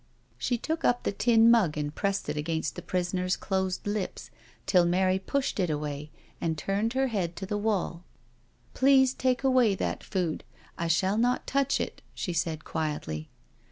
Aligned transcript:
She 0.39 0.57
took 0.57 0.83
up 0.83 1.03
the 1.03 1.11
tin 1.11 1.51
mug 1.51 1.77
and 1.77 1.93
pressed 1.93 2.27
it 2.27 2.35
against 2.35 2.75
the 2.75 2.81
prisoner's 2.81 3.37
closed 3.37 3.85
lips, 3.85 4.31
till 4.65 4.83
Mary 4.83 5.19
pushed 5.19 5.59
it 5.59 5.69
away 5.69 6.09
and 6.41 6.57
turned 6.57 6.93
her 6.93 7.09
head 7.09 7.35
to 7.35 7.45
the 7.45 7.53
waUt 7.55 7.93
IN 7.93 7.99
THE 8.73 8.79
PUNISHMENT 8.79 8.79
CELL 8.79 8.79
27s 8.79 8.79
Please 8.79 9.13
take 9.13 9.43
away 9.43 9.75
that 9.75 9.99
food^I 9.99 10.89
shall 10.89 11.19
not 11.19 11.45
touch 11.45 11.79
it," 11.79 12.01
she 12.15 12.33
said 12.33 12.65
quietly. 12.65 13.29